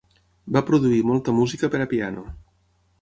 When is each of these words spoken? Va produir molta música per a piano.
Va 0.55 0.63
produir 0.69 1.03
molta 1.09 1.35
música 1.41 1.69
per 1.75 1.83
a 1.85 1.87
piano. 1.93 2.25